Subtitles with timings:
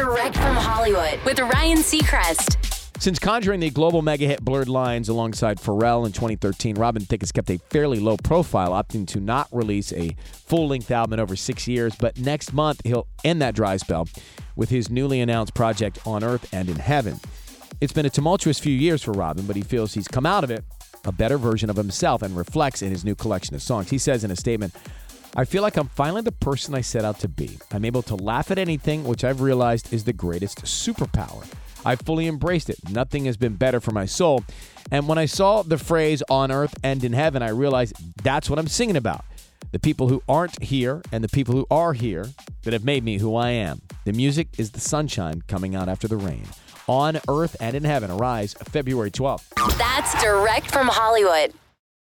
[0.00, 2.56] Direct from Hollywood with Ryan Seacrest.
[2.98, 7.30] Since conjuring the global mega hit Blurred Lines alongside Pharrell in 2013, Robin Thicke has
[7.30, 11.36] kept a fairly low profile, opting to not release a full length album in over
[11.36, 11.94] six years.
[11.96, 14.08] But next month, he'll end that dry spell
[14.56, 17.20] with his newly announced project On Earth and in Heaven.
[17.82, 20.50] It's been a tumultuous few years for Robin, but he feels he's come out of
[20.50, 20.64] it
[21.04, 23.90] a better version of himself and reflects in his new collection of songs.
[23.90, 24.74] He says in a statement,
[25.36, 27.58] I feel like I'm finally the person I set out to be.
[27.70, 31.46] I'm able to laugh at anything, which I've realized is the greatest superpower.
[31.84, 32.78] I fully embraced it.
[32.90, 34.44] Nothing has been better for my soul.
[34.90, 38.58] And when I saw the phrase on earth and in heaven, I realized that's what
[38.58, 39.24] I'm singing about.
[39.70, 42.26] The people who aren't here and the people who are here
[42.64, 43.82] that have made me who I am.
[44.04, 46.46] The music is the sunshine coming out after the rain.
[46.88, 49.44] On earth and in heaven, arise February 12th.
[49.78, 51.52] That's direct from Hollywood.